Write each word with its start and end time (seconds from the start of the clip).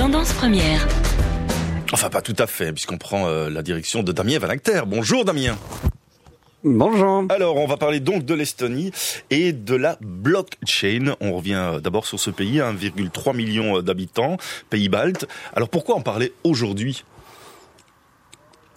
Tendance 0.00 0.32
première. 0.32 0.88
Enfin, 1.92 2.08
pas 2.08 2.22
tout 2.22 2.34
à 2.38 2.46
fait, 2.46 2.72
puisqu'on 2.72 2.96
prend 2.96 3.28
euh, 3.28 3.50
la 3.50 3.60
direction 3.62 4.02
de 4.02 4.12
Damien 4.12 4.38
Valacter. 4.38 4.80
Bonjour 4.86 5.26
Damien. 5.26 5.58
Bonjour. 6.64 7.24
Alors, 7.28 7.56
on 7.56 7.66
va 7.66 7.76
parler 7.76 8.00
donc 8.00 8.24
de 8.24 8.32
l'Estonie 8.32 8.92
et 9.28 9.52
de 9.52 9.74
la 9.74 9.98
blockchain. 10.00 11.16
On 11.20 11.32
revient 11.32 11.52
euh, 11.74 11.80
d'abord 11.80 12.06
sur 12.06 12.18
ce 12.18 12.30
pays, 12.30 12.60
1,3 12.60 13.36
million 13.36 13.76
euh, 13.76 13.82
d'habitants, 13.82 14.38
pays 14.70 14.88
baltes. 14.88 15.28
Alors, 15.54 15.68
pourquoi 15.68 15.96
en 15.96 16.00
parler 16.00 16.32
aujourd'hui? 16.44 17.04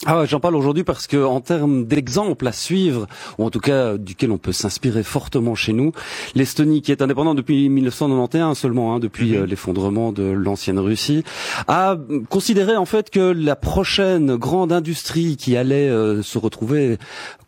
Ah, 0.05 0.25
j'en 0.25 0.39
parle 0.39 0.55
aujourd'hui 0.55 0.83
parce 0.83 1.07
que 1.07 1.23
en 1.23 1.41
termes 1.41 1.85
d'exemple 1.85 2.47
à 2.47 2.51
suivre, 2.51 3.07
ou 3.37 3.45
en 3.45 3.49
tout 3.49 3.59
cas 3.59 3.97
duquel 3.97 4.31
on 4.31 4.37
peut 4.37 4.51
s'inspirer 4.51 5.03
fortement 5.03 5.55
chez 5.55 5.73
nous, 5.73 5.91
l'Estonie, 6.35 6.81
qui 6.81 6.91
est 6.91 7.01
indépendante 7.01 7.37
depuis 7.37 7.69
1991 7.69 8.57
seulement, 8.57 8.95
hein, 8.95 8.99
depuis 8.99 9.31
mhm. 9.31 9.43
euh, 9.43 9.45
l'effondrement 9.45 10.11
de 10.11 10.23
l'ancienne 10.23 10.79
Russie, 10.79 11.23
a 11.67 11.97
considéré 12.29 12.75
en 12.75 12.85
fait 12.85 13.09
que 13.09 13.19
la 13.19 13.55
prochaine 13.55 14.35
grande 14.35 14.71
industrie 14.71 15.37
qui 15.37 15.55
allait 15.55 15.89
euh, 15.89 16.21
se 16.21 16.37
retrouver 16.37 16.97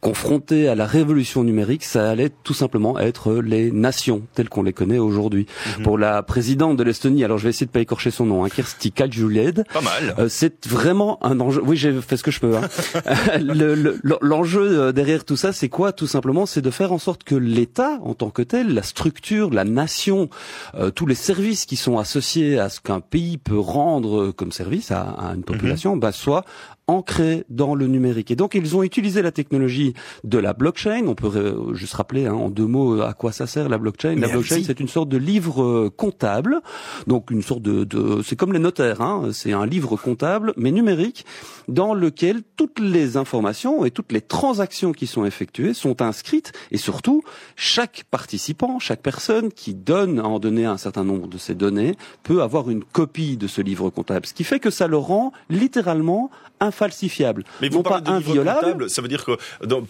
confrontée 0.06 0.68
à 0.68 0.76
la 0.76 0.86
révolution 0.86 1.44
numérique, 1.44 1.84
ça 1.84 2.08
allait 2.08 2.30
tout 2.44 2.54
simplement 2.54 3.00
être 3.00 3.34
les 3.34 3.72
nations 3.72 4.22
telles 4.36 4.50
qu'on 4.50 4.62
les 4.62 4.72
connaît 4.72 5.00
aujourd'hui. 5.00 5.48
Mhm. 5.80 5.84
Pour 5.84 5.98
la 5.98 6.22
présidente 6.22 6.78
de 6.78 6.84
l'Estonie, 6.84 7.24
alors 7.24 7.40
je 7.40 7.46
vais 7.46 7.50
essayer 7.50 7.66
de 7.66 7.72
pas 7.72 7.80
écorcher 7.80 8.12
son 8.12 8.28
nom, 8.28 8.46
hein, 8.46 8.50
Kersti 8.50 8.92
Kaljuled. 8.92 9.64
Pas 9.74 9.82
mal. 9.82 10.14
Euh, 10.20 10.28
c'est 10.30 10.68
vraiment 10.68 11.18
un 11.26 11.40
enjeu. 11.40 11.60
Oui, 11.66 11.76
j'ai 11.76 11.92
fait 12.02 12.18
ce 12.18 12.24
que 12.24 12.30
je 12.30 12.40
peux 12.40 12.56
Hein. 12.56 12.62
L'enjeu 14.22 14.80
euh, 14.80 14.92
derrière 14.92 15.26
tout 15.26 15.38
ça, 15.38 15.52
c'est 15.54 15.70
quoi 15.70 15.92
Tout 15.92 16.06
simplement, 16.06 16.46
c'est 16.46 16.62
de 16.62 16.70
faire 16.70 16.92
en 16.92 17.00
sorte 17.00 17.24
que 17.24 17.34
l'État, 17.34 17.98
en 18.04 18.14
tant 18.14 18.30
que 18.30 18.44
tel, 18.44 18.76
la 18.76 18.84
structure, 18.84 19.50
la 19.50 19.64
nation, 19.64 20.30
euh, 20.76 20.92
tous 20.92 21.08
les 21.08 21.16
services 21.16 21.66
qui 21.66 21.78
sont 21.78 21.98
associés 21.98 22.60
à 22.60 22.70
ce 22.70 22.80
qu'un 22.80 23.00
pays 23.00 23.40
peut 23.40 23.58
rendre 23.58 24.30
comme 24.30 24.52
service 24.52 24.92
à, 24.92 25.34
une 25.34 25.44
population, 25.44 25.96
mm 25.96 26.00
bah, 26.00 26.12
soient 26.12 26.46
ancré 26.88 27.46
dans 27.50 27.74
le 27.76 27.88
numérique. 27.88 28.32
Et 28.32 28.36
donc 28.36 28.56
ils 28.56 28.76
ont 28.76 28.84
utilisé 28.84 29.22
la 29.22 29.32
technologie 29.32 29.94
de 30.24 30.38
la 30.38 30.54
blockchain. 30.54 31.06
On 31.08 31.16
peut 31.16 31.32
euh, 31.36 31.74
juste 31.74 31.94
rappeler 31.94 32.28
hein, 32.28 32.34
en 32.34 32.50
deux 32.50 32.66
mots 32.66 33.02
à 33.02 33.14
quoi 33.14 33.32
ça 33.32 33.48
sert 33.48 33.70
la 33.70 33.78
blockchain. 33.78 34.16
la 34.16 34.28
blockchain, 34.28 34.62
c'est 34.64 34.80
une 34.80 34.88
sorte 34.88 35.10
de 35.10 35.18
livre 35.18 35.64
euh, 35.64 35.90
comptable, 35.96 36.62
donc 37.08 37.32
une 37.32 37.42
sorte 37.42 37.62
de, 37.62 37.84
de 37.84 38.22
c'est 38.24 38.36
comme 38.36 38.54
les 38.54 38.60
notaires. 38.60 39.02
Hein, 39.02 39.30
c'est 39.34 39.54
un 39.54 39.66
livre 39.66 39.98
comptable 39.98 40.54
mais 40.58 40.72
numérique 40.72 41.26
dans 41.68 41.94
lequel 41.94 42.42
toutes 42.56 42.80
les 42.80 43.18
informations 43.18 43.86
et 43.86 43.92
toutes 43.92 44.12
les 44.12 44.22
transactions 44.22 44.92
qui 44.92 45.08
sont 45.08 45.26
effectuées 45.26 45.74
sont 45.74 46.02
inscrites 46.02 46.52
et 46.72 46.78
surtout 46.78 47.24
chaque 47.56 48.04
participant, 48.12 48.80
chaque 48.80 49.02
personne 49.02 49.52
qui 49.52 49.74
donne 49.74 50.20
à 50.20 50.26
en 50.26 50.40
donner 50.40 50.66
un 50.66 50.78
certain 50.78 51.04
nombre 51.04 51.28
de 51.28 51.38
ces 51.38 51.56
données 51.56 51.96
peut 52.24 52.42
avoir 52.42 52.70
une 52.70 52.84
copie 52.84 53.38
de 53.38 53.48
ce 53.48 53.62
livre 53.62 53.90
comptable, 53.90 54.26
ce 54.26 54.34
qui 54.34 54.44
fait 54.44 54.60
que 54.60 54.70
ça 54.70 54.88
le 54.88 54.98
rend 54.98 55.32
littéralement 55.50 56.30
infalsifiable, 56.60 57.44
Mais 57.62 57.70
vous 57.70 57.78
non 57.78 57.84
pas 57.84 58.02
inviolable. 58.06 58.90
Ça 58.90 59.02
veut 59.02 59.08
dire 59.08 59.26
que 59.26 59.38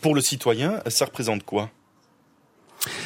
pour 0.01 0.15
le 0.15 0.21
citoyen, 0.21 0.81
ça 0.87 1.05
représente 1.05 1.43
quoi? 1.43 1.69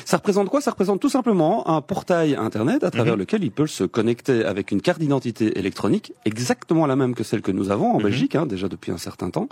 Ça 0.06 0.18
représente 0.18 0.50
quoi? 0.50 0.62
Ça 0.62 0.72
représente 0.72 1.00
tout 1.00 1.10
simplement 1.10 1.68
un 1.70 1.82
portail 1.82 2.36
internet 2.36 2.84
à 2.84 2.92
travers 2.92 3.14
mhm. 3.14 3.20
lequel 3.20 3.44
il 3.44 3.52
peut 3.52 3.68
se 3.68 3.84
connecter 3.84 4.46
avec 4.46 4.72
une 4.72 4.82
carte 4.82 5.00
d'identité 5.00 5.58
électronique 5.58 6.14
exactement 6.26 6.86
la 6.86 6.96
même 6.96 7.16
que 7.16 7.24
celle 7.24 7.42
que 7.42 7.52
nous 7.52 7.72
avons 7.72 7.92
en 7.92 7.98
mhm. 7.98 8.04
Belgique 8.04 8.36
hein, 8.36 8.46
déjà 8.46 8.68
depuis 8.68 8.92
un 8.92 8.98
certain 8.98 9.30
temps. 9.30 9.50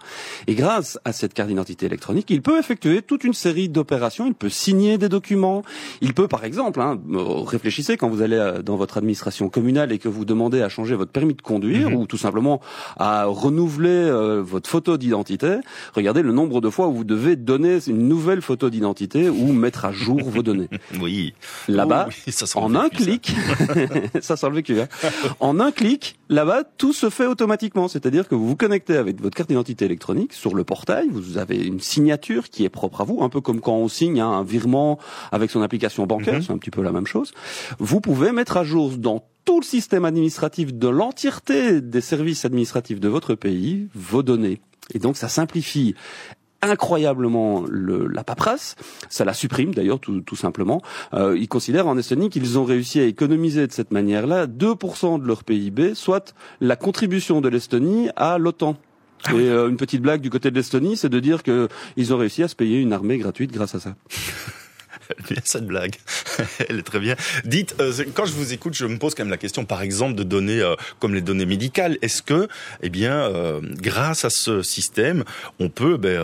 Et 0.47 0.55
grâce 0.55 0.99
à 1.05 1.13
cette 1.13 1.33
carte 1.33 1.49
d'identité 1.49 1.85
électronique, 1.85 2.29
il 2.29 2.41
peut 2.41 2.59
effectuer 2.59 3.01
toute 3.01 3.23
une 3.23 3.33
série 3.33 3.69
d'opérations. 3.69 4.27
Il 4.27 4.33
peut 4.33 4.49
signer 4.49 4.97
des 4.97 5.09
documents. 5.09 5.63
Il 6.01 6.13
peut, 6.13 6.27
par 6.27 6.45
exemple, 6.45 6.81
hein, 6.81 6.99
réfléchissez 7.45 7.97
quand 7.97 8.09
vous 8.09 8.21
allez 8.21 8.37
euh, 8.37 8.61
dans 8.61 8.75
votre 8.75 8.97
administration 8.97 9.49
communale 9.49 9.91
et 9.91 9.99
que 9.99 10.09
vous 10.09 10.25
demandez 10.25 10.61
à 10.61 10.69
changer 10.69 10.95
votre 10.95 11.11
permis 11.11 11.33
de 11.33 11.41
conduire 11.41 11.89
mhm. 11.89 11.95
ou 11.97 12.07
tout 12.07 12.17
simplement 12.17 12.61
à 12.97 13.25
renouveler 13.25 13.89
euh, 13.89 14.41
votre 14.41 14.69
photo 14.69 14.97
d'identité. 14.97 15.57
Regardez 15.93 16.21
le 16.21 16.31
nombre 16.31 16.61
de 16.61 16.69
fois 16.69 16.87
où 16.87 16.93
vous 16.93 17.03
devez 17.03 17.35
donner 17.35 17.79
une 17.87 18.07
nouvelle 18.07 18.41
photo 18.41 18.69
d'identité 18.69 19.29
ou 19.29 19.53
mettre 19.53 19.85
à 19.85 19.91
jour 19.91 20.16
vos 20.23 20.43
données. 20.43 20.69
Oui. 20.99 21.33
Là-bas, 21.67 22.09
en 22.55 22.75
un 22.75 22.89
clic, 22.89 23.31
ça. 24.21 24.35
sent 24.35 24.49
le 24.49 24.55
vécu. 24.55 24.79
Hein. 24.79 24.87
en 25.39 25.59
un 25.59 25.71
clic, 25.71 26.17
là-bas, 26.29 26.63
tout 26.77 26.93
se 26.93 27.09
fait 27.09 27.25
automatiquement. 27.25 27.87
C'est-à-dire 27.87 28.27
que 28.27 28.35
vous 28.35 28.47
vous 28.47 28.55
connectez 28.55 28.95
avec 28.95 29.21
votre 29.21 29.35
carte 29.35 29.49
d'identité 29.49 29.85
électronique 29.85 30.33
sur 30.33 30.55
le 30.55 30.63
portail. 30.63 31.07
Vous 31.11 31.37
avez 31.37 31.57
une 31.57 31.79
signature 31.79 32.49
qui 32.49 32.63
est 32.63 32.69
propre 32.69 33.01
à 33.01 33.03
vous, 33.03 33.21
un 33.21 33.29
peu 33.29 33.41
comme 33.41 33.61
quand 33.61 33.75
on 33.75 33.87
signe 33.87 34.19
hein, 34.19 34.29
un 34.29 34.43
virement 34.43 34.97
avec 35.31 35.51
son 35.51 35.61
application 35.61 36.07
bancaire. 36.07 36.35
Mhm. 36.35 36.41
C'est 36.41 36.53
un 36.53 36.57
petit 36.57 36.71
peu 36.71 36.81
la 36.81 36.91
même 36.91 37.07
chose. 37.07 37.33
Vous 37.79 38.01
pouvez 38.01 38.31
mettre 38.31 38.57
à 38.57 38.63
jour 38.63 38.91
dans 38.97 39.23
tout 39.45 39.59
le 39.61 39.65
système 39.65 40.03
administratif 40.03 40.73
de 40.73 40.87
l'entièreté 40.89 41.79
des 41.81 42.01
services 42.01 42.43
administratifs 42.43 42.99
de 42.99 43.07
votre 43.07 43.33
pays 43.33 43.87
vos 43.95 44.23
données. 44.23 44.59
Et 44.93 44.99
donc 44.99 45.17
ça 45.17 45.27
simplifie 45.27 45.95
incroyablement 46.61 47.63
le, 47.69 48.07
la 48.07 48.23
paperasse. 48.23 48.75
Ça 49.09 49.25
la 49.25 49.33
supprime 49.33 49.73
d'ailleurs 49.73 49.99
tout, 49.99 50.21
tout, 50.21 50.35
simplement. 50.35 50.81
Euh, 51.13 51.37
ils 51.37 51.47
considèrent 51.47 51.87
en 51.87 51.97
Estonie 51.97 52.29
qu'ils 52.29 52.57
ont 52.57 52.65
réussi 52.65 52.99
à 52.99 53.03
économiser 53.03 53.67
de 53.67 53.71
cette 53.71 53.91
manière-là 53.91 54.47
2% 54.47 55.21
de 55.21 55.27
leur 55.27 55.43
PIB, 55.43 55.95
soit 55.95 56.33
la 56.61 56.75
contribution 56.75 57.41
de 57.41 57.49
l'Estonie 57.49 58.09
à 58.15 58.37
l'OTAN. 58.37 58.75
Ah 59.25 59.33
Et 59.33 59.49
euh, 59.49 59.69
une 59.69 59.77
petite 59.77 60.01
blague 60.01 60.21
du 60.21 60.29
côté 60.29 60.51
de 60.51 60.55
l'Estonie, 60.55 60.95
c'est 60.95 61.09
de 61.09 61.19
dire 61.19 61.41
qu'ils 61.43 62.13
ont 62.13 62.17
réussi 62.17 62.43
à 62.43 62.47
se 62.47 62.55
payer 62.55 62.79
une 62.79 62.93
armée 62.93 63.17
gratuite 63.17 63.51
grâce 63.51 63.75
à 63.75 63.79
ça. 63.79 63.95
bien 65.29 65.41
cette 65.43 65.65
blague. 65.65 65.95
Elle 66.69 66.79
est 66.79 66.83
très 66.83 66.99
bien. 66.99 67.15
Dites, 67.45 67.75
euh, 67.79 67.93
quand 68.13 68.25
je 68.25 68.33
vous 68.33 68.53
écoute, 68.53 68.73
je 68.73 68.85
me 68.85 68.97
pose 68.97 69.15
quand 69.15 69.23
même 69.23 69.31
la 69.31 69.37
question, 69.37 69.65
par 69.65 69.81
exemple, 69.81 70.15
de 70.15 70.23
données 70.23 70.61
euh, 70.61 70.75
comme 70.99 71.13
les 71.13 71.21
données 71.21 71.45
médicales. 71.45 71.97
Est-ce 72.01 72.21
que, 72.21 72.47
eh 72.81 72.89
bien, 72.89 73.13
euh, 73.13 73.61
grâce 73.63 74.25
à 74.25 74.29
ce 74.29 74.61
système, 74.61 75.23
on 75.59 75.69
peut 75.69 75.97
ben, 75.97 76.21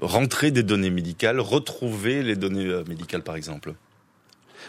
rentrer 0.00 0.50
des 0.50 0.62
données 0.62 0.90
médicales, 0.90 1.40
retrouver 1.40 2.22
les 2.22 2.36
données 2.36 2.82
médicales, 2.88 3.22
par 3.22 3.36
exemple? 3.36 3.74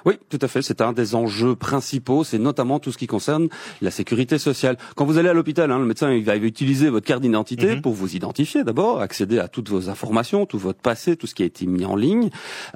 Oui, 0.05 0.15
tout 0.29 0.39
à 0.41 0.47
fait. 0.47 0.61
C'est 0.61 0.81
un 0.81 0.93
des 0.93 1.15
enjeux 1.15 1.55
principaux. 1.55 2.23
C'est 2.23 2.39
notamment 2.39 2.79
tout 2.79 2.91
ce 2.91 2.97
qui 2.97 3.07
concerne 3.07 3.49
la 3.81 3.91
sécurité 3.91 4.37
sociale. 4.37 4.77
Quand 4.95 5.05
vous 5.05 5.17
allez 5.17 5.29
à 5.29 5.33
l'hôpital, 5.33 5.71
hein, 5.71 5.79
le 5.79 5.85
médecin 5.85 6.11
il 6.11 6.23
va 6.23 6.35
utiliser 6.35 6.89
votre 6.89 7.05
carte 7.05 7.21
d'identité 7.21 7.75
mhm. 7.75 7.81
pour 7.81 7.93
vous 7.93 8.15
identifier 8.15 8.63
d'abord, 8.63 9.01
accéder 9.01 9.39
à 9.39 9.47
toutes 9.47 9.69
vos 9.69 9.89
informations, 9.89 10.45
tout 10.45 10.57
votre 10.57 10.79
passé, 10.79 11.15
tout 11.15 11.27
ce 11.27 11.35
qui 11.35 11.43
a 11.43 11.45
été 11.45 11.65
mis 11.65 11.85
en 11.85 11.95
ligne 11.95 12.29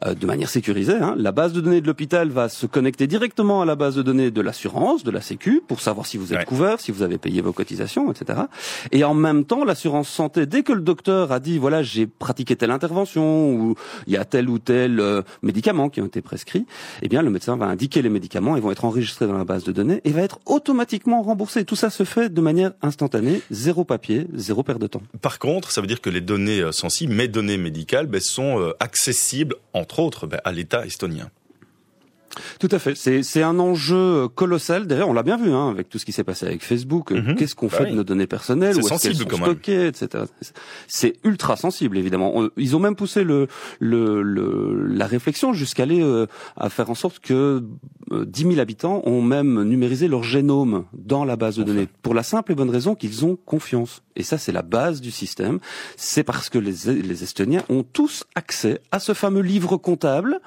euh, 0.06 0.14
de 0.14 0.26
manière 0.26 0.50
sécurisée. 0.50 0.96
Hein. 0.96 1.16
La 1.18 1.32
base 1.32 1.54
de 1.54 1.62
données 1.62 1.82
de 1.82 1.88
l'hôpital 1.88 2.30
va 2.30 2.50
se 2.50 2.66
connecter 2.66 3.08
directement 3.08 3.62
à 3.62 3.66
la 3.66 3.76
base 3.76 3.96
de 3.96 4.02
données 4.02 4.32
de 4.32 4.42
l'assurance, 4.42 5.04
de 5.04 5.12
la 5.12 5.22
Sécu, 5.22 5.62
pour 5.68 5.82
savoir 5.82 6.06
si 6.06 6.18
vous 6.18 6.34
êtes 6.34 6.46
couvert, 6.46 6.80
si 6.80 6.92
vous 6.92 7.02
avez 7.02 7.18
payé 7.18 7.42
vos 7.42 7.54
cotisations, 7.54 8.12
etc. 8.12 8.42
Et 8.92 9.04
en 9.04 9.14
même 9.14 9.46
temps, 9.46 9.64
l'assurance 9.64 10.10
santé, 10.10 10.46
dès 10.46 10.64
que 10.64 10.74
le 10.74 10.82
docteur 10.82 11.32
a 11.32 11.40
dit 11.40 11.58
voilà 11.58 11.84
j'ai 11.84 12.08
pratiqué 12.08 12.56
telle 12.56 12.72
intervention 12.72 13.52
ou 13.52 13.76
il 14.08 14.14
y 14.14 14.18
a 14.18 14.26
tel 14.26 14.50
ou 14.50 14.60
tel 14.60 15.00
euh, 15.00 15.22
médicament 15.42 15.90
qui 15.90 16.02
ont 16.02 16.06
été 16.06 16.22
prescrits, 16.22 16.66
eh 17.02 17.08
le 17.22 17.30
médecin 17.30 17.58
va 17.58 17.66
indiquer 17.66 18.02
les 18.02 18.10
médicaments, 18.10 18.56
ils 18.56 18.62
vont 18.62 18.72
être 18.72 18.86
enregistrés 18.86 19.28
dans 19.28 19.38
la 19.38 19.44
base 19.44 19.64
de 19.64 19.72
données 19.72 20.02
et 20.04 20.12
va 20.12 20.22
être 20.22 20.40
automatiquement 20.46 21.22
remboursé. 21.22 21.66
Tout 21.66 21.76
ça 21.76 21.90
se 21.90 22.04
fait 22.04 22.34
de 22.34 22.42
manière 22.42 22.72
instantanée, 22.82 23.42
zéro 23.52 23.84
papier, 23.84 24.28
zéro 24.34 24.64
perte 24.64 24.80
de 24.80 24.88
temps. 24.88 25.04
Par 25.22 25.40
contre, 25.40 25.72
ça 25.72 25.82
veut 25.82 25.88
dire 25.88 26.02
que 26.02 26.10
les 26.10 26.22
données 26.22 26.62
euh, 26.62 26.72
sensibles, 26.72 27.14
mes 27.14 27.28
données 27.28 27.58
médicales, 27.58 28.08
ben, 28.08 28.22
sont 28.22 28.60
euh, 28.60 28.74
accessibles, 28.80 29.56
entre 29.74 30.00
autres, 30.00 30.28
ben, 30.28 30.40
à 30.44 30.52
l'État 30.52 30.86
estonien. 30.86 31.30
Tout 32.60 32.70
à 32.72 32.80
fait. 32.80 32.96
C'est 32.96 33.44
un 33.44 33.60
enjeu 33.60 34.28
colossal. 34.28 34.88
D'ailleurs, 34.88 35.10
on 35.10 35.14
l'a 35.14 35.24
bien 35.24 35.38
vu 35.38 35.52
hein, 35.52 35.70
avec 35.70 35.90
tout 35.90 36.00
ce 36.00 36.06
qui 36.06 36.12
s'est 36.12 36.24
passé 36.24 36.46
avec 36.46 36.64
Facebook. 36.64 37.12
Mhm. 37.12 37.36
Qu'est-ce 37.36 37.56
qu'on 37.56 37.68
bah 37.68 37.78
fait 37.78 37.86
de 37.92 37.96
nos 37.96 38.04
données 38.04 38.28
personnelles? 38.28 38.76
Où 38.76 38.80
est-ce 38.80 39.02
qu'elles 39.02 39.16
sont 39.16 39.38
stockées, 39.38 39.88
etc. 39.88 40.26
C'est 40.88 41.16
ultra 41.24 41.56
sensible, 41.56 41.98
évidemment. 41.98 42.50
Ils 42.58 42.76
ont 42.76 42.80
même 42.80 42.96
poussé 42.96 43.24
le, 43.24 43.48
le, 43.80 44.22
le 44.22 44.88
la 44.88 45.08
réflexion 45.08 45.54
jusqu'à 45.54 45.84
aller 45.84 46.02
euh, 46.02 46.28
à 46.58 46.70
faire 46.70 46.90
en 46.90 46.96
sorte 46.96 47.20
que 47.20 47.64
10 48.12 48.46
euh, 48.46 48.50
000 48.50 48.60
habitants 48.60 49.02
ont 49.06 49.22
même 49.22 49.64
numérisé 49.64 50.08
leur 50.08 50.24
génome 50.24 50.86
dans 50.94 51.26
la 51.26 51.36
base 51.36 51.58
de 51.58 51.64
données 51.64 51.88
pour 52.02 52.14
la 52.14 52.24
simple 52.24 52.52
et 52.52 52.56
bonne 52.56 52.70
raison 52.70 52.96
qu'ils 52.96 53.26
ont 53.26 53.38
confiance. 53.46 54.02
Et 54.16 54.24
ça, 54.24 54.38
c'est 54.38 54.52
la 54.52 54.62
base 54.62 55.02
du 55.02 55.12
système. 55.12 55.60
C'est 55.98 56.24
parce 56.24 56.50
que 56.50 56.60
les, 56.60 57.02
les 57.02 57.24
Estoniens 57.24 57.64
ont 57.70 57.84
tous 57.84 58.24
accès 58.36 58.80
à 58.92 59.00
ce 59.00 59.14
fameux 59.14 59.42
livre 59.42 59.78
comptable 59.78 60.40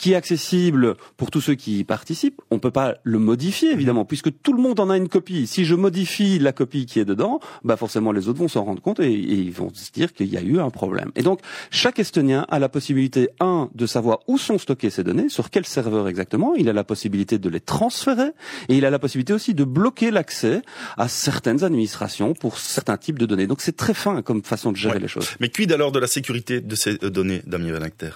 qui 0.00 0.12
est 0.12 0.16
accessible 0.16 0.94
pour 1.18 1.30
tous 1.30 1.42
ceux 1.42 1.54
qui 1.54 1.80
y 1.80 1.84
participent. 1.84 2.40
On 2.50 2.58
peut 2.58 2.70
pas 2.70 2.96
le 3.02 3.18
modifier, 3.18 3.70
évidemment, 3.70 4.06
puisque 4.06 4.30
tout 4.42 4.54
le 4.54 4.62
monde 4.62 4.80
en 4.80 4.88
a 4.88 4.96
une 4.96 5.10
copie. 5.10 5.46
Si 5.46 5.66
je 5.66 5.74
modifie 5.74 6.38
la 6.38 6.52
copie 6.52 6.86
qui 6.86 7.00
est 7.00 7.04
dedans, 7.04 7.38
bah 7.64 7.76
forcément 7.76 8.10
les 8.10 8.26
autres 8.26 8.38
vont 8.38 8.48
s'en 8.48 8.64
rendre 8.64 8.80
compte 8.80 8.98
et, 9.00 9.12
ils 9.12 9.52
vont 9.52 9.70
se 9.74 9.92
dire 9.92 10.14
qu'il 10.14 10.28
y 10.28 10.38
a 10.38 10.40
eu 10.40 10.58
un 10.58 10.70
problème. 10.70 11.12
Et 11.16 11.22
donc, 11.22 11.40
chaque 11.70 11.98
Estonien 11.98 12.46
a 12.48 12.58
la 12.58 12.70
possibilité, 12.70 13.28
un, 13.40 13.68
de 13.74 13.86
savoir 13.86 14.20
où 14.26 14.38
sont 14.38 14.56
stockées 14.56 14.88
ces 14.88 15.04
données, 15.04 15.28
sur 15.28 15.50
quel 15.50 15.66
serveur 15.66 16.08
exactement. 16.08 16.54
Il 16.54 16.70
a 16.70 16.72
la 16.72 16.84
possibilité 16.84 17.38
de 17.38 17.50
les 17.50 17.60
transférer 17.60 18.30
et 18.70 18.76
il 18.78 18.86
a 18.86 18.90
la 18.90 18.98
possibilité 18.98 19.34
aussi 19.34 19.52
de 19.52 19.64
bloquer 19.64 20.10
l'accès 20.10 20.62
à 20.96 21.08
certaines 21.08 21.62
administrations 21.62 22.32
pour 22.32 22.56
certains 22.56 22.96
type 22.96 23.18
de 23.18 23.26
données. 23.26 23.46
Donc 23.46 23.60
c'est 23.60 23.76
très 23.76 23.92
fin 23.92 24.22
comme 24.22 24.42
façon 24.42 24.72
de 24.72 24.78
gérer 24.78 24.98
les 24.98 25.08
choses. 25.08 25.28
Mais 25.40 25.50
quid 25.50 25.70
alors 25.72 25.92
de 25.92 25.98
la 25.98 26.06
sécurité 26.06 26.62
de 26.62 26.74
ces 26.74 26.96
euh, 27.04 27.10
données, 27.10 27.42
Damien 27.46 27.72
Van 27.72 27.82
Acter 27.82 28.10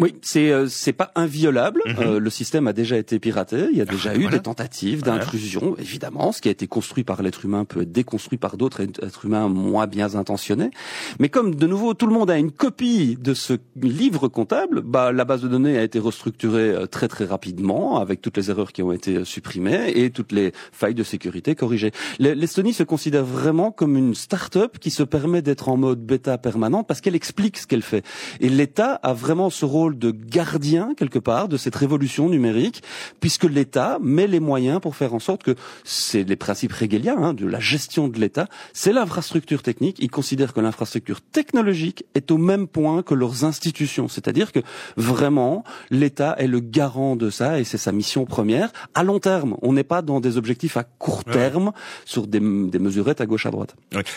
Oui, 0.00 0.14
c'est 0.22 0.50
euh, 0.50 0.66
c'est 0.66 0.94
pas 0.94 1.12
inviolable. 1.14 1.82
Mhm. 1.86 1.96
Euh, 1.98 2.18
le 2.18 2.30
système 2.30 2.66
a 2.66 2.72
déjà 2.72 2.96
été 2.96 3.18
piraté. 3.18 3.66
Il 3.70 3.76
y 3.76 3.82
a 3.82 3.84
ah, 3.86 3.92
déjà 3.92 4.16
eu 4.16 4.28
des 4.28 4.40
tentatives 4.40 5.02
d'intrusion. 5.02 5.76
Évidemment, 5.78 6.32
ce 6.32 6.40
qui 6.40 6.48
a 6.48 6.50
été 6.50 6.66
construit 6.66 7.04
par 7.04 7.22
l'être 7.22 7.44
humain 7.44 7.66
peut 7.66 7.82
être 7.82 7.92
déconstruit 7.92 8.38
par 8.38 8.56
d'autres 8.56 8.80
êtres 8.80 9.26
humains 9.26 9.48
moins 9.48 9.86
bien 9.86 10.14
intentionnés. 10.14 10.70
Mais 11.18 11.28
comme 11.28 11.54
de 11.54 11.66
nouveau 11.66 11.92
tout 11.92 12.06
le 12.06 12.14
monde 12.14 12.30
a 12.30 12.38
une 12.38 12.50
copie 12.50 13.18
de 13.20 13.34
ce 13.34 13.54
livre 13.76 14.28
comptable, 14.28 14.80
bah 14.80 15.12
la 15.12 15.26
base 15.26 15.42
de 15.42 15.48
données 15.48 15.76
a 15.76 15.82
été 15.82 15.98
restructurée 15.98 16.70
euh, 16.70 16.86
très 16.86 17.08
très 17.08 17.26
rapidement 17.26 18.00
avec 18.00 18.22
toutes 18.22 18.38
les 18.38 18.48
erreurs 18.48 18.72
qui 18.72 18.82
ont 18.82 18.92
été 18.92 19.26
supprimées 19.26 19.92
et 19.94 20.10
toutes 20.10 20.32
les 20.32 20.52
failles 20.72 20.94
de 20.94 21.02
sécurité 21.02 21.54
corrigées. 21.54 21.92
L'Estonie 22.18 22.72
se 22.72 22.84
considère 22.84 23.24
vraiment 23.24 23.70
comme 23.70 23.98
une 23.98 24.14
start-up 24.14 24.78
qui 24.78 24.90
se 24.90 25.02
permet 25.02 25.42
d'être 25.42 25.68
en 25.68 25.76
mode 25.76 26.00
bêta 26.00 26.38
permanent 26.38 26.84
parce 26.84 27.02
qu'elle 27.02 27.14
explique 27.14 27.58
ce 27.58 27.66
qu'elle 27.66 27.82
fait. 27.82 28.02
Et 28.40 28.48
l'État 28.48 28.94
a 28.94 29.12
vraiment 29.12 29.50
ce 29.50 29.66
rôle 29.90 29.98
de 29.98 30.10
gardien 30.10 30.94
quelque 30.96 31.18
part 31.18 31.48
de 31.48 31.56
cette 31.56 31.74
révolution 31.74 32.28
numérique, 32.28 32.82
puisque 33.20 33.44
l'État 33.44 33.98
met 34.00 34.26
les 34.26 34.40
moyens 34.40 34.80
pour 34.80 34.96
faire 34.96 35.14
en 35.14 35.18
sorte 35.18 35.42
que 35.42 35.54
c'est 35.84 36.22
les 36.22 36.36
principes 36.36 36.72
régaliens 36.72 37.16
hein, 37.18 37.34
de 37.34 37.46
la 37.46 37.60
gestion 37.60 38.08
de 38.08 38.18
l'État, 38.18 38.46
c'est 38.72 38.92
l'infrastructure 38.92 39.62
technique. 39.62 39.96
Ils 39.98 40.10
considèrent 40.10 40.52
que 40.52 40.60
l'infrastructure 40.60 41.20
technologique 41.20 42.04
est 42.14 42.30
au 42.30 42.38
même 42.38 42.66
point 42.66 43.02
que 43.02 43.14
leurs 43.14 43.44
institutions, 43.44 44.08
c'est-à-dire 44.08 44.52
que 44.52 44.60
vraiment 44.96 45.64
l'État 45.90 46.34
est 46.38 46.46
le 46.46 46.60
garant 46.60 47.16
de 47.16 47.30
ça 47.30 47.58
et 47.58 47.64
c'est 47.64 47.78
sa 47.78 47.92
mission 47.92 48.24
première. 48.24 48.72
À 48.94 49.02
long 49.02 49.18
terme, 49.18 49.56
on 49.62 49.72
n'est 49.72 49.84
pas 49.84 50.02
dans 50.02 50.20
des 50.20 50.36
objectifs 50.36 50.76
à 50.76 50.84
court 50.84 51.24
terme 51.24 51.72
sur 52.04 52.26
des, 52.26 52.40
des 52.40 52.78
mesurettes 52.78 53.20
à 53.20 53.26
gauche 53.26 53.46
à 53.46 53.50
droite. 53.50 53.76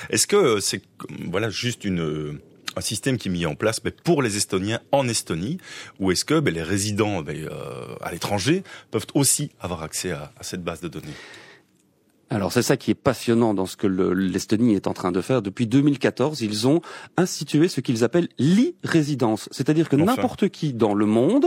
Est-ce 0.10 0.28
que 0.28 0.60
c'est 0.60 0.82
voilà 1.32 1.50
juste 1.50 1.86
une 1.86 2.40
un 2.76 2.82
système 2.82 3.18
qui 3.18 3.30
est 3.30 3.32
mis 3.32 3.46
en 3.46 3.56
place 3.56 3.80
pour 4.04 4.22
les 4.22 4.38
Estoniens 4.38 4.80
en 4.92 5.08
Estonie, 5.08 5.58
ou 6.00 6.12
est-ce 6.12 6.26
que 6.26 6.40
ben, 6.40 6.54
les 6.54 6.64
résidents 6.64 7.22
ben, 7.22 7.36
euh, 7.36 7.96
à 8.02 8.12
l'étranger 8.12 8.64
peuvent 8.92 9.06
aussi 9.14 9.52
avoir 9.60 9.84
accès 9.84 10.12
à, 10.12 10.32
cette 10.42 10.64
base 10.64 10.82
de 10.82 10.88
données 10.88 11.16
alors 12.30 12.52
c'est 12.52 12.64
ça 12.64 12.78
qui 12.78 12.90
est 12.90 12.96
passionnant 12.96 13.54
dans 13.54 13.68
ce 13.68 13.78
que 13.78 13.86
l'Estonie 13.86 14.74
est 14.74 14.88
en 14.88 14.94
train 14.94 15.12
de 15.12 15.22
faire. 15.22 15.44
Depuis 15.44 15.68
2014, 15.68 16.42
ils 16.42 16.68
ont 16.68 16.82
institué 17.16 17.68
ce 17.68 17.80
qu'ils 17.80 18.04
appellent 18.04 18.30
l'e-résidence, 18.40 19.50
c'est-à-dire 19.52 19.88
que 19.88 19.96
n'importe 19.96 20.50
qui 20.50 20.74
dans 20.74 20.96
le 20.96 21.06
monde 21.06 21.46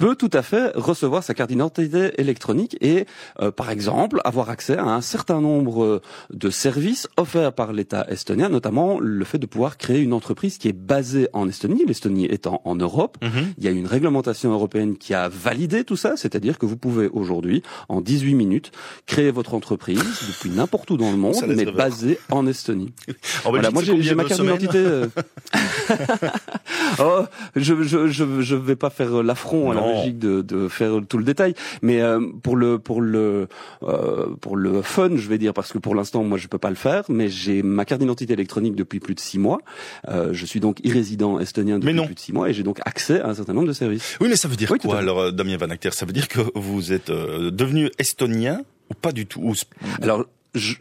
peut 0.00 0.16
tout 0.16 0.30
à 0.32 0.40
fait 0.40 0.72
recevoir 0.74 1.22
sa 1.22 1.34
carte 1.34 1.50
d'identité 1.50 2.12
électronique 2.18 2.74
et, 2.80 3.04
euh, 3.40 3.50
par 3.50 3.70
exemple, 3.70 4.22
avoir 4.24 4.48
accès 4.48 4.78
à 4.78 4.84
un 4.84 5.02
certain 5.02 5.42
nombre 5.42 5.84
euh, 5.84 6.02
de 6.32 6.48
services 6.48 7.06
offerts 7.18 7.52
par 7.52 7.74
l'État 7.74 8.06
estonien, 8.08 8.48
notamment 8.48 8.98
le 8.98 9.24
fait 9.26 9.36
de 9.36 9.44
pouvoir 9.44 9.76
créer 9.76 10.00
une 10.00 10.14
entreprise 10.14 10.56
qui 10.56 10.68
est 10.68 10.72
basée 10.72 11.28
en 11.34 11.48
Estonie, 11.48 11.84
l'Estonie 11.86 12.24
étant 12.24 12.62
en 12.64 12.76
Europe. 12.76 13.18
Mhm. 13.22 13.52
Il 13.58 13.64
y 13.64 13.68
a 13.68 13.72
une 13.72 13.86
réglementation 13.86 14.50
européenne 14.50 14.96
qui 14.96 15.12
a 15.12 15.28
validé 15.28 15.84
tout 15.84 15.96
ça, 15.96 16.16
c'est-à-dire 16.16 16.58
que 16.58 16.64
vous 16.64 16.78
pouvez 16.78 17.08
aujourd'hui, 17.08 17.62
en 17.90 18.00
18 18.00 18.34
minutes, 18.34 18.72
créer 19.04 19.30
votre 19.30 19.52
entreprise 19.52 20.02
depuis 20.28 20.48
n'importe 20.48 20.90
où 20.90 20.96
dans 20.96 21.10
le 21.10 21.18
monde, 21.18 21.36
mais 21.46 21.66
basée 21.66 22.18
en 22.30 22.46
Estonie. 22.46 22.92
En 23.44 23.50
voilà, 23.50 23.70
moi 23.70 23.82
j'ai 23.82 24.14
ma 24.14 24.24
carte 24.24 24.40
d'identité. 24.40 24.78
Euh. 24.78 25.06
oh, 26.98 27.22
je, 27.56 27.82
je, 27.82 28.08
je, 28.08 28.40
je 28.40 28.54
vais 28.54 28.76
pas 28.76 28.90
faire 28.90 29.22
l'affront 29.22 29.59
à 29.68 29.74
la 29.74 30.10
de, 30.10 30.42
de, 30.42 30.68
faire 30.68 31.00
tout 31.08 31.18
le 31.18 31.24
détail, 31.24 31.54
mais 31.82 32.00
euh, 32.00 32.20
pour 32.42 32.56
le 32.56 32.78
pour 32.78 33.00
le 33.00 33.48
euh, 33.82 34.26
pour 34.40 34.56
le 34.56 34.82
fun, 34.82 35.10
je 35.16 35.28
vais 35.28 35.38
dire, 35.38 35.52
parce 35.52 35.72
que 35.72 35.78
pour 35.78 35.94
l'instant, 35.94 36.22
moi, 36.24 36.38
je 36.38 36.48
peux 36.48 36.58
pas 36.58 36.70
le 36.70 36.76
faire, 36.76 37.04
mais 37.08 37.28
j'ai 37.28 37.62
ma 37.62 37.84
carte 37.84 38.00
d'identité 38.00 38.32
électronique 38.32 38.74
depuis 38.74 39.00
plus 39.00 39.14
de 39.14 39.20
six 39.20 39.38
mois. 39.38 39.60
Euh, 40.08 40.30
je 40.32 40.46
suis 40.46 40.60
donc 40.60 40.78
irrésident 40.84 41.40
estonien 41.40 41.78
depuis 41.78 41.94
plus 41.94 42.14
de 42.14 42.20
six 42.20 42.32
mois 42.32 42.48
et 42.48 42.52
j'ai 42.52 42.62
donc 42.62 42.80
accès 42.84 43.20
à 43.20 43.28
un 43.28 43.34
certain 43.34 43.52
nombre 43.52 43.68
de 43.68 43.72
services. 43.72 44.16
Oui, 44.20 44.28
mais 44.28 44.36
ça 44.36 44.48
veut 44.48 44.56
dire 44.56 44.68
quoi 44.78 44.98
alors, 44.98 45.32
Damien 45.32 45.56
Van 45.56 45.70
Acter 45.70 45.90
Ça 45.92 46.06
veut 46.06 46.12
dire 46.12 46.28
que 46.28 46.40
vous 46.54 46.92
êtes 46.92 47.10
devenu 47.10 47.90
estonien 47.98 48.62
ou 48.90 48.94
pas 48.94 49.12
du 49.12 49.26
tout 49.26 49.54
Alors, 50.02 50.24
je, 50.54 50.74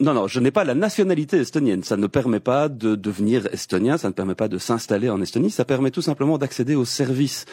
non, 0.00 0.14
non, 0.14 0.28
je 0.28 0.38
n'ai 0.40 0.50
pas 0.50 0.64
la 0.64 0.74
nationalité 0.74 1.38
estonienne. 1.38 1.82
Ça 1.82 1.96
ne 1.96 2.06
permet 2.06 2.40
pas 2.40 2.68
de 2.68 2.94
devenir 2.94 3.46
estonien, 3.52 3.98
ça 3.98 4.08
ne 4.08 4.12
permet 4.12 4.34
pas 4.34 4.48
de 4.48 4.58
s'installer 4.58 5.10
en 5.10 5.20
Estonie, 5.20 5.50
ça 5.50 5.64
permet 5.64 5.90
tout 5.90 6.02
simplement 6.02 6.38
d'accéder 6.38 6.74
aux 6.74 6.84
services 6.84 7.46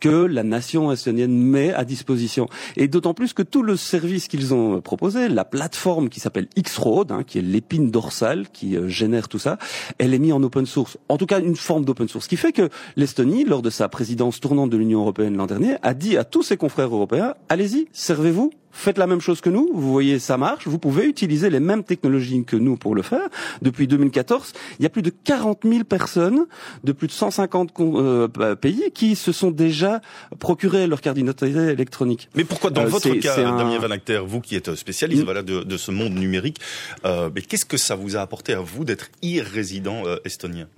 que 0.00 0.08
la 0.08 0.42
nation 0.42 0.92
estonienne 0.92 1.32
met 1.32 1.72
à 1.72 1.84
disposition. 1.84 2.48
Et 2.76 2.88
d'autant 2.88 3.14
plus 3.14 3.32
que 3.32 3.42
tout 3.42 3.62
le 3.62 3.76
service 3.76 4.28
qu'ils 4.28 4.54
ont 4.54 4.80
proposé, 4.80 5.28
la 5.28 5.44
plateforme 5.44 6.08
qui 6.08 6.20
s'appelle 6.20 6.48
X-Road, 6.56 7.12
hein, 7.12 7.22
qui 7.24 7.38
est 7.38 7.42
l'épine 7.42 7.90
dorsale 7.90 8.48
qui 8.52 8.76
euh, 8.76 8.88
génère 8.88 9.28
tout 9.28 9.38
ça, 9.38 9.58
elle 9.98 10.14
est 10.14 10.18
mise 10.18 10.32
en 10.32 10.42
open 10.42 10.66
source. 10.66 10.98
En 11.08 11.16
tout 11.16 11.26
cas, 11.26 11.40
une 11.40 11.56
forme 11.56 11.84
d'open 11.84 12.08
source. 12.08 12.24
Ce 12.24 12.28
qui 12.28 12.36
fait 12.36 12.52
que 12.52 12.68
l'Estonie, 12.96 13.44
lors 13.44 13.62
de 13.62 13.70
sa 13.70 13.88
présidence 13.88 14.40
tournante 14.40 14.70
de 14.70 14.76
l'Union 14.76 15.00
européenne 15.00 15.36
l'an 15.36 15.46
dernier, 15.46 15.76
a 15.82 15.94
dit 15.94 16.16
à 16.16 16.24
tous 16.24 16.42
ses 16.42 16.56
confrères 16.56 16.92
européens, 16.92 17.34
allez-y, 17.48 17.88
servez-vous, 17.92 18.50
faites 18.72 18.98
la 18.98 19.06
même 19.06 19.20
chose 19.20 19.40
que 19.40 19.50
nous, 19.50 19.68
vous 19.72 19.92
voyez 19.92 20.18
ça 20.18 20.36
marche, 20.36 20.66
vous 20.66 20.78
pouvez 20.78 21.04
utiliser 21.06 21.50
les 21.50 21.60
mêmes 21.60 21.84
technologies 21.84 22.44
que 22.44 22.56
nous 22.56 22.76
pour 22.76 22.94
le 22.94 23.02
faire. 23.02 23.28
Depuis 23.62 23.86
2014, 23.86 24.52
il 24.78 24.82
y 24.82 24.86
a 24.86 24.88
plus 24.88 25.02
de 25.02 25.10
40 25.10 25.60
000 25.64 25.84
personnes 25.84 26.46
de 26.84 26.92
plus 26.92 27.06
de 27.06 27.12
150 27.12 27.72
euh, 27.80 28.28
pays 28.56 28.90
qui 28.94 29.16
se 29.16 29.32
sont 29.32 29.50
déjà 29.50 30.00
procuré 30.38 30.86
leur 30.86 31.00
carte 31.00 31.16
d'identité 31.16 31.56
électronique. 31.56 32.28
Mais 32.34 32.44
pourquoi 32.44 32.70
dans 32.70 32.82
euh, 32.82 32.86
votre 32.86 33.12
cas, 33.14 33.36
Damien 33.36 33.78
Van 33.78 33.90
Acter, 33.90 34.22
vous 34.26 34.40
qui 34.40 34.56
êtes 34.56 34.74
spécialiste 34.74 35.22
mm. 35.22 35.24
voilà, 35.24 35.42
de, 35.42 35.62
de, 35.62 35.76
ce 35.76 35.90
monde 35.90 36.14
numérique, 36.14 36.60
euh, 37.04 37.30
mais 37.34 37.42
qu'est-ce 37.42 37.66
que 37.66 37.76
ça 37.76 37.94
vous 37.94 38.16
a 38.16 38.20
apporté 38.20 38.52
à 38.52 38.60
vous 38.60 38.84
d'être 38.84 39.08
irrésident 39.22 40.02
estonien? 40.24 40.68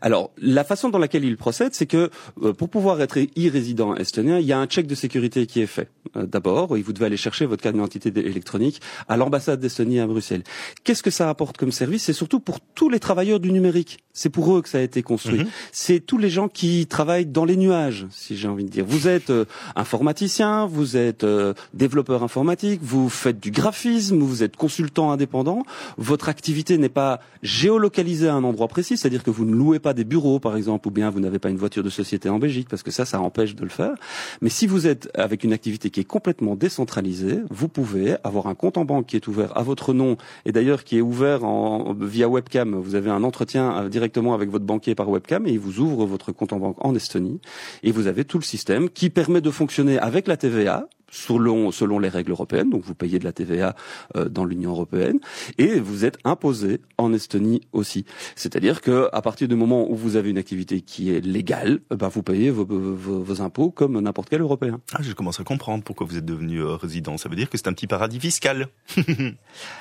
Alors, 0.00 0.30
la 0.38 0.64
façon 0.64 0.88
dans 0.88 0.98
laquelle 0.98 1.24
il 1.24 1.36
procède, 1.36 1.74
c'est 1.74 1.86
que 1.86 2.10
euh, 2.42 2.52
pour 2.52 2.68
pouvoir 2.68 3.00
être 3.00 3.18
e-résident 3.18 3.94
estonien, 3.96 4.38
il 4.38 4.46
y 4.46 4.52
a 4.52 4.58
un 4.58 4.66
check 4.66 4.86
de 4.86 4.94
sécurité 4.94 5.46
qui 5.46 5.60
est 5.60 5.66
fait. 5.66 5.88
Euh, 6.16 6.26
d'abord, 6.26 6.76
vous 6.76 6.92
devez 6.92 7.06
aller 7.06 7.16
chercher 7.16 7.46
votre 7.46 7.62
carte 7.62 7.74
d'identité 7.74 8.08
électronique 8.08 8.80
à 9.08 9.16
l'ambassade 9.16 9.60
d'Estonie 9.60 10.00
à 10.00 10.06
Bruxelles. 10.06 10.42
Qu'est-ce 10.84 11.02
que 11.02 11.10
ça 11.10 11.28
apporte 11.28 11.56
comme 11.56 11.72
service? 11.72 12.04
C'est 12.04 12.12
surtout 12.12 12.40
pour 12.40 12.60
tous 12.60 12.88
les 12.88 13.00
travailleurs 13.00 13.40
du 13.40 13.52
numérique. 13.52 13.98
C'est 14.12 14.30
pour 14.30 14.56
eux 14.56 14.62
que 14.62 14.68
ça 14.68 14.78
a 14.78 14.82
été 14.82 15.02
construit. 15.02 15.40
Mhm. 15.40 15.46
C'est 15.72 16.00
tous 16.00 16.18
les 16.18 16.30
gens 16.30 16.48
qui 16.48 16.86
travaillent 16.86 17.26
dans 17.26 17.44
les 17.44 17.56
nuages, 17.56 18.06
si 18.10 18.36
j'ai 18.36 18.48
envie 18.48 18.64
de 18.64 18.70
dire. 18.70 18.84
Vous 18.86 19.08
êtes 19.08 19.30
euh, 19.30 19.44
informaticien, 19.74 20.66
vous 20.66 20.96
êtes 20.96 21.26
développeur 21.74 22.22
informatique, 22.22 22.80
vous 22.82 23.08
faites 23.08 23.40
du 23.40 23.50
graphisme, 23.50 24.18
vous 24.18 24.42
êtes 24.42 24.56
consultant 24.56 25.10
indépendant. 25.10 25.62
Votre 25.98 26.28
activité 26.28 26.78
n'est 26.78 26.88
pas 26.88 27.20
géolocalisée 27.42 28.28
à 28.28 28.34
un 28.34 28.44
endroit 28.44 28.68
précis, 28.68 28.96
c'est-à-dire 28.96 29.22
que 29.22 29.30
vous 29.30 29.44
ne 29.44 29.54
louez 29.54 29.78
pas 29.78 29.85
des 29.94 30.04
bureaux, 30.04 30.38
par 30.38 30.56
exemple, 30.56 30.88
ou 30.88 30.90
bien 30.90 31.10
vous 31.10 31.20
n'avez 31.20 31.38
pas 31.38 31.50
une 31.50 31.56
voiture 31.56 31.82
de 31.82 31.90
société 31.90 32.28
en 32.28 32.38
Belgique, 32.38 32.68
parce 32.68 32.82
que 32.82 32.90
ça, 32.90 33.04
ça 33.04 33.20
empêche 33.20 33.54
de 33.54 33.62
le 33.62 33.68
faire. 33.68 33.94
Mais 34.40 34.48
si 34.48 34.66
vous 34.66 34.86
êtes 34.86 35.10
avec 35.14 35.44
une 35.44 35.52
activité 35.52 35.90
qui 35.90 36.00
est 36.00 36.04
complètement 36.04 36.56
décentralisée, 36.56 37.40
vous 37.50 37.68
pouvez 37.68 38.16
avoir 38.24 38.46
un 38.46 38.54
compte 38.54 38.78
en 38.78 38.84
banque 38.84 39.06
qui 39.06 39.16
est 39.16 39.26
ouvert 39.26 39.56
à 39.56 39.62
votre 39.62 39.92
nom, 39.92 40.16
et 40.44 40.52
d'ailleurs 40.52 40.84
qui 40.84 40.98
est 40.98 41.02
ouvert 41.02 41.44
en, 41.44 41.94
via 41.94 42.28
webcam. 42.28 42.74
Vous 42.74 42.94
avez 42.94 43.10
un 43.10 43.22
entretien 43.22 43.84
euh, 43.84 43.88
directement 43.88 44.34
avec 44.34 44.50
votre 44.50 44.64
banquier 44.64 44.94
par 44.94 45.08
webcam, 45.08 45.46
et 45.46 45.52
il 45.52 45.60
vous 45.60 45.80
ouvre 45.80 46.06
votre 46.06 46.32
compte 46.32 46.52
en 46.52 46.58
banque 46.58 46.84
en 46.84 46.94
Estonie, 46.94 47.40
et 47.82 47.92
vous 47.92 48.06
avez 48.06 48.24
tout 48.24 48.38
le 48.38 48.44
système 48.44 48.90
qui 48.90 49.10
permet 49.10 49.40
de 49.40 49.50
fonctionner 49.50 49.98
avec 49.98 50.26
la 50.26 50.36
TVA, 50.36 50.88
selon, 51.10 51.70
selon 51.70 51.98
les 51.98 52.08
règles 52.08 52.32
européennes, 52.32 52.70
donc 52.70 52.82
vous 52.84 52.94
payez 52.94 53.18
de 53.18 53.24
la 53.24 53.32
TVA 53.32 53.74
euh, 54.16 54.28
dans 54.28 54.44
l'Union 54.44 54.70
européenne, 54.70 55.18
et 55.58 55.80
vous 55.80 56.04
êtes 56.04 56.18
imposé 56.24 56.80
en 56.98 57.12
Estonie 57.12 57.62
aussi. 57.72 58.04
C'est-à-dire 58.34 58.80
que 58.80 59.08
à 59.12 59.22
partir 59.22 59.48
du 59.48 59.54
moment 59.54 59.90
où 59.90 59.94
vous 59.94 60.16
avez 60.16 60.30
une 60.30 60.38
activité 60.38 60.80
qui 60.80 61.10
est 61.10 61.24
légale, 61.24 61.80
ben 61.90 62.08
vous 62.08 62.22
payez 62.22 62.50
vos, 62.50 62.64
vos, 62.66 63.22
vos 63.22 63.40
impôts 63.42 63.70
comme 63.70 63.98
n'importe 64.00 64.28
quel 64.28 64.40
Européen. 64.40 64.80
Ah, 64.92 64.98
je 65.02 65.12
commence 65.12 65.40
à 65.40 65.44
comprendre 65.44 65.82
pourquoi 65.84 66.06
vous 66.06 66.16
êtes 66.16 66.24
devenu 66.24 66.60
euh, 66.60 66.74
résident. 66.74 67.16
Ça 67.16 67.28
veut 67.28 67.36
dire 67.36 67.50
que 67.50 67.58
c'est 67.58 67.68
un 67.68 67.72
petit 67.72 67.86
paradis 67.86 68.20
fiscal. 68.20 68.68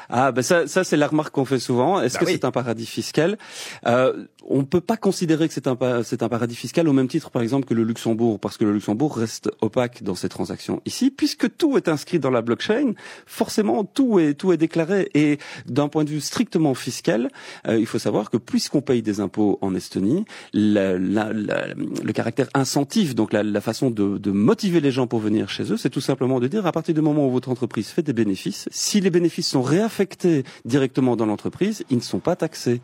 ah, 0.09 0.31
ben 0.31 0.41
ça, 0.41 0.67
ça 0.67 0.83
c'est 0.83 0.97
la 0.97 1.07
remarque 1.07 1.33
qu'on 1.33 1.45
fait 1.45 1.59
souvent. 1.59 2.01
Est-ce 2.01 2.19
bah 2.19 2.25
que 2.25 2.31
c'est 2.31 2.45
un 2.45 2.51
paradis 2.51 2.85
fiscal? 2.85 3.37
Euh, 3.85 4.25
On 4.47 4.63
peut 4.63 4.81
pas 4.81 4.97
considérer 4.97 5.47
que 5.47 5.53
c'est 5.53 5.67
un, 5.67 5.77
c'est 6.03 6.21
un 6.23 6.29
paradis 6.29 6.55
fiscal 6.55 6.87
au 6.87 6.93
même 6.93 7.07
titre, 7.07 7.31
par 7.31 7.41
exemple, 7.41 7.65
que 7.65 7.73
le 7.73 7.83
Luxembourg, 7.83 8.39
parce 8.39 8.57
que 8.57 8.65
le 8.65 8.73
Luxembourg 8.73 9.17
reste 9.17 9.49
opaque 9.61 10.03
dans 10.03 10.15
ses 10.15 10.29
transactions. 10.29 10.81
Ici, 10.85 11.09
puisque 11.09 11.55
tout 11.57 11.77
est 11.77 11.87
inscrit 11.87 12.19
dans 12.19 12.29
la 12.29 12.41
blockchain, 12.41 12.93
forcément 13.25 13.83
tout 13.83 14.19
est 14.19 14.35
tout 14.35 14.53
est 14.53 14.57
déclaré. 14.57 15.09
Et 15.13 15.39
d'un 15.65 15.87
point 15.87 16.03
de 16.03 16.09
vue 16.09 16.21
strictement 16.21 16.73
fiscal, 16.75 17.29
euh, 17.67 17.79
il 17.79 17.85
faut 17.87 17.99
savoir 17.99 18.29
que 18.29 18.37
puisqu'on 18.37 18.81
paye 18.81 19.01
des 19.01 19.19
impôts 19.19 19.57
en 19.61 19.73
Estonie, 19.73 20.25
la, 20.53 20.97
la, 20.97 21.31
le 21.33 22.13
caractère 22.13 22.47
incentif, 22.53 23.15
donc 23.15 23.33
la, 23.33 23.61
façon 23.61 23.89
de, 23.89 24.17
de, 24.17 24.31
motiver 24.31 24.79
les 24.79 24.91
gens 24.91 25.07
pour 25.07 25.19
venir 25.19 25.49
chez 25.49 25.71
eux, 25.71 25.77
c'est 25.77 25.89
tout 25.89 26.01
simplement 26.01 26.39
de 26.39 26.47
dire 26.47 26.65
à 26.65 26.71
partir 26.71 26.93
du 26.93 27.01
moment 27.01 27.27
où 27.27 27.31
votre 27.31 27.49
entreprise 27.49 27.87
fait 27.87 28.03
des 28.03 28.13
bénéfices, 28.13 28.67
si 28.71 29.01
les 29.01 29.09
bénéfices 29.09 29.47
sont 29.47 29.61
réaffectés 29.61 30.43
directement 30.65 31.15
dans 31.15 31.25
l'entreprise, 31.25 31.83
ils 31.89 31.97
ne 31.97 32.01
sont 32.01 32.19
pas 32.19 32.35
taxés 32.35 32.81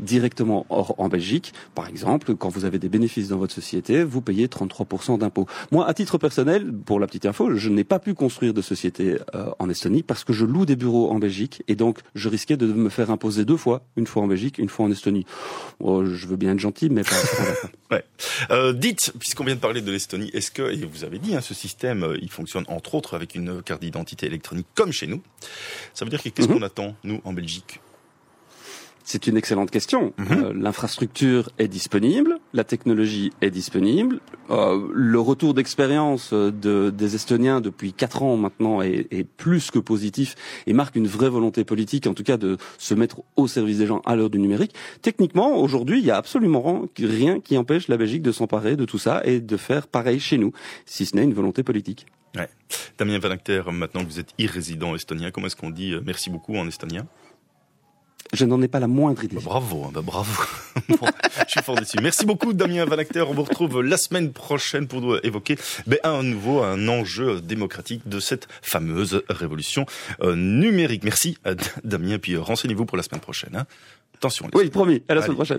directement. 0.00 0.66
Or 0.68 0.95
en 0.98 1.08
Belgique, 1.08 1.52
par 1.74 1.88
exemple, 1.88 2.34
quand 2.34 2.48
vous 2.48 2.64
avez 2.64 2.78
des 2.78 2.88
bénéfices 2.88 3.28
dans 3.28 3.38
votre 3.38 3.54
société, 3.54 4.04
vous 4.04 4.20
payez 4.20 4.46
33% 4.46 5.18
d'impôts. 5.18 5.46
Moi, 5.70 5.86
à 5.86 5.94
titre 5.94 6.18
personnel, 6.18 6.72
pour 6.72 7.00
la 7.00 7.06
petite 7.06 7.26
info, 7.26 7.54
je 7.54 7.68
n'ai 7.70 7.84
pas 7.84 7.98
pu 7.98 8.14
construire 8.14 8.54
de 8.54 8.62
société 8.62 9.18
euh, 9.34 9.50
en 9.58 9.68
Estonie 9.68 10.02
parce 10.02 10.24
que 10.24 10.32
je 10.32 10.44
loue 10.44 10.66
des 10.66 10.76
bureaux 10.76 11.10
en 11.10 11.18
Belgique 11.18 11.62
et 11.68 11.76
donc 11.76 12.00
je 12.14 12.28
risquais 12.28 12.56
de 12.56 12.66
me 12.66 12.88
faire 12.88 13.10
imposer 13.10 13.44
deux 13.44 13.56
fois, 13.56 13.82
une 13.96 14.06
fois 14.06 14.22
en 14.22 14.26
Belgique, 14.26 14.58
une 14.58 14.68
fois 14.68 14.86
en 14.86 14.90
Estonie. 14.90 15.26
Oh, 15.80 16.04
je 16.04 16.26
veux 16.26 16.36
bien 16.36 16.52
être 16.52 16.58
gentil, 16.58 16.90
mais 16.90 17.02
pas. 17.02 17.16
ouais. 17.90 18.04
Euh, 18.50 18.72
dites, 18.72 19.12
puisqu'on 19.18 19.44
vient 19.44 19.54
de 19.54 19.60
parler 19.60 19.82
de 19.82 19.90
l'Estonie, 19.90 20.30
est-ce 20.32 20.50
que, 20.50 20.72
et 20.72 20.84
vous 20.84 21.04
avez 21.04 21.18
dit, 21.18 21.36
hein, 21.36 21.40
ce 21.40 21.54
système, 21.54 22.02
euh, 22.02 22.18
il 22.20 22.30
fonctionne 22.30 22.64
entre 22.68 22.94
autres 22.94 23.14
avec 23.14 23.34
une 23.34 23.62
carte 23.62 23.82
d'identité 23.82 24.26
électronique 24.26 24.66
comme 24.74 24.92
chez 24.92 25.06
nous. 25.06 25.22
Ça 25.94 26.04
veut 26.04 26.10
dire 26.10 26.22
qu'est-ce 26.22 26.48
mhm. 26.48 26.54
qu'on 26.54 26.62
attend, 26.62 26.94
nous, 27.04 27.20
en 27.24 27.32
Belgique? 27.32 27.80
C'est 29.06 29.28
une 29.28 29.36
excellente 29.36 29.70
question. 29.70 30.12
Mhm. 30.18 30.26
Euh, 30.30 30.52
l'infrastructure 30.52 31.48
est 31.58 31.68
disponible, 31.68 32.38
la 32.52 32.64
technologie 32.64 33.30
est 33.40 33.50
disponible. 33.50 34.20
Euh, 34.50 34.88
le 34.92 35.20
retour 35.20 35.54
d'expérience 35.54 36.34
de, 36.34 36.90
des 36.90 37.14
Estoniens 37.14 37.60
depuis 37.60 37.92
quatre 37.92 38.22
ans 38.22 38.36
maintenant 38.36 38.82
est, 38.82 39.06
est, 39.12 39.24
plus 39.24 39.70
que 39.70 39.78
positif 39.78 40.34
et 40.66 40.72
marque 40.72 40.96
une 40.96 41.06
vraie 41.06 41.30
volonté 41.30 41.64
politique, 41.64 42.06
en 42.06 42.14
tout 42.14 42.24
cas 42.24 42.36
de 42.36 42.58
se 42.78 42.94
mettre 42.94 43.22
au 43.36 43.46
service 43.46 43.78
des 43.78 43.86
gens 43.86 44.02
à 44.04 44.16
l'heure 44.16 44.30
du 44.30 44.40
numérique. 44.40 44.74
Techniquement, 45.02 45.56
aujourd'hui, 45.56 46.00
il 46.00 46.04
y 46.04 46.10
a 46.10 46.16
absolument 46.16 46.88
rien 46.98 47.40
qui 47.40 47.56
empêche 47.56 47.86
la 47.86 47.96
Belgique 47.96 48.22
de 48.22 48.32
s'emparer 48.32 48.76
de 48.76 48.84
tout 48.84 48.98
ça 48.98 49.22
et 49.24 49.40
de 49.40 49.56
faire 49.56 49.86
pareil 49.86 50.18
chez 50.18 50.36
nous, 50.36 50.52
si 50.84 51.06
ce 51.06 51.14
n'est 51.14 51.22
une 51.22 51.34
volonté 51.34 51.62
politique. 51.62 52.06
Ouais. 52.34 52.48
Damien 52.98 53.18
Van 53.18 53.72
maintenant 53.72 54.04
que 54.04 54.10
vous 54.10 54.20
êtes 54.20 54.34
irrésident 54.38 54.94
estonien, 54.94 55.30
comment 55.30 55.46
est-ce 55.46 55.56
qu'on 55.56 55.70
dit 55.70 55.92
euh, 55.92 56.02
merci 56.04 56.28
beaucoup 56.28 56.56
en 56.56 56.66
estonien? 56.66 57.06
Je 58.32 58.44
n'en 58.44 58.60
ai 58.62 58.68
pas 58.68 58.80
la 58.80 58.88
moindre 58.88 59.24
idée. 59.24 59.36
Bah, 59.36 59.42
bravo, 59.44 59.84
hein, 59.84 59.90
bah, 59.92 60.02
bravo. 60.02 60.32
je 60.88 60.94
suis 61.48 61.62
fort 61.62 61.76
déçu. 61.76 61.96
Merci 62.02 62.26
beaucoup 62.26 62.52
Damien 62.52 62.84
Van 62.84 62.96
On 63.28 63.34
vous 63.34 63.42
retrouve 63.42 63.82
la 63.82 63.96
semaine 63.96 64.32
prochaine 64.32 64.86
pour 64.86 65.18
évoquer 65.24 65.56
ben, 65.86 65.98
un 66.04 66.22
nouveau 66.22 66.62
un 66.62 66.88
enjeu 66.88 67.40
démocratique 67.40 68.08
de 68.08 68.20
cette 68.20 68.48
fameuse 68.62 69.22
révolution 69.28 69.86
euh, 70.22 70.34
numérique. 70.36 71.04
Merci 71.04 71.38
Damien, 71.84 72.18
puis 72.18 72.34
euh, 72.34 72.40
renseignez-vous 72.40 72.86
pour 72.86 72.96
la 72.96 73.02
semaine 73.02 73.20
prochaine. 73.20 73.54
Hein. 73.56 73.66
Attention. 74.16 74.48
Oui, 74.54 74.70
promis. 74.70 75.02
À 75.08 75.14
la 75.14 75.22
semaine 75.22 75.36
prochaine. 75.36 75.54